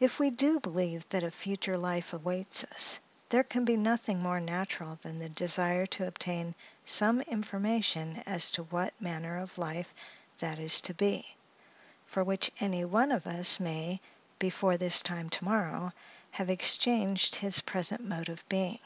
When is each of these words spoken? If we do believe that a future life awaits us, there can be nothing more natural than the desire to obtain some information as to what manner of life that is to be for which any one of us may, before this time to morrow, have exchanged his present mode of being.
If 0.00 0.18
we 0.18 0.30
do 0.30 0.60
believe 0.60 1.06
that 1.10 1.22
a 1.22 1.30
future 1.30 1.74
life 1.76 2.14
awaits 2.14 2.64
us, 2.64 3.00
there 3.28 3.42
can 3.44 3.66
be 3.66 3.76
nothing 3.76 4.18
more 4.18 4.40
natural 4.40 4.98
than 5.02 5.18
the 5.18 5.28
desire 5.28 5.84
to 5.92 6.06
obtain 6.06 6.54
some 6.86 7.20
information 7.20 8.22
as 8.24 8.50
to 8.52 8.62
what 8.62 8.98
manner 8.98 9.36
of 9.38 9.58
life 9.58 9.92
that 10.38 10.58
is 10.58 10.80
to 10.80 10.94
be 10.94 11.36
for 12.06 12.24
which 12.24 12.50
any 12.60 12.86
one 12.86 13.12
of 13.12 13.26
us 13.26 13.60
may, 13.60 14.00
before 14.38 14.78
this 14.78 15.02
time 15.02 15.28
to 15.28 15.44
morrow, 15.44 15.92
have 16.30 16.48
exchanged 16.48 17.34
his 17.34 17.60
present 17.60 18.02
mode 18.02 18.30
of 18.30 18.48
being. 18.48 18.78